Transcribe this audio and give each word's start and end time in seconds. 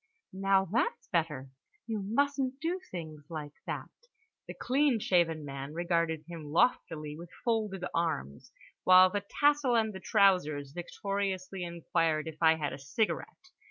Now, 0.33 0.65
that's 0.65 1.07
better, 1.09 1.51
you 1.85 2.01
mustn't 2.01 2.59
do 2.59 2.79
things 2.89 3.23
like 3.29 3.53
that." 3.67 3.91
The 4.47 4.55
clean 4.55 4.99
shaven 4.99 5.45
man 5.45 5.75
regarded 5.75 6.23
him 6.27 6.45
loftily 6.45 7.15
with 7.15 7.29
folded 7.45 7.85
arms, 7.93 8.51
while 8.83 9.11
the 9.11 9.23
tassel 9.39 9.75
and 9.75 9.93
the 9.93 9.99
trousers 9.99 10.71
victoriously 10.71 11.63
inquired 11.63 12.27
if 12.27 12.41
I 12.41 12.55
had 12.55 12.73
a 12.73 12.79
cigarette? 12.79 13.51